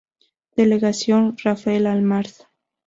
[0.55, 2.49] Delegación: Rafael Almarza